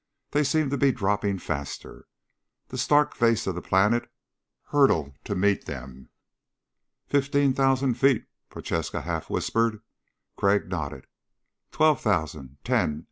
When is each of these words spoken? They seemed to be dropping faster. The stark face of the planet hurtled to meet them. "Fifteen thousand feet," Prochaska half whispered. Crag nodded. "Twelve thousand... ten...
They 0.31 0.43
seemed 0.43 0.71
to 0.71 0.79
be 0.79 0.91
dropping 0.91 1.37
faster. 1.37 2.07
The 2.69 2.79
stark 2.79 3.13
face 3.13 3.45
of 3.45 3.53
the 3.53 3.61
planet 3.61 4.09
hurtled 4.69 5.13
to 5.25 5.35
meet 5.35 5.65
them. 5.67 6.09
"Fifteen 7.05 7.53
thousand 7.53 7.93
feet," 7.99 8.25
Prochaska 8.49 9.01
half 9.01 9.29
whispered. 9.29 9.83
Crag 10.37 10.67
nodded. 10.67 11.05
"Twelve 11.71 12.01
thousand... 12.01 12.57
ten... 12.63 12.99